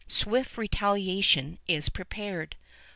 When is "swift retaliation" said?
0.07-1.59